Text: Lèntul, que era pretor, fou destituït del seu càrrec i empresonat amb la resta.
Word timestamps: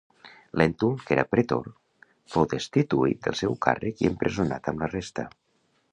Lèntul, 0.59 0.95
que 1.09 1.13
era 1.15 1.25
pretor, 1.35 1.67
fou 2.35 2.49
destituït 2.55 3.21
del 3.27 3.37
seu 3.43 3.55
càrrec 3.67 4.05
i 4.07 4.11
empresonat 4.13 4.71
amb 4.73 4.85
la 4.87 4.91
resta. 4.99 5.29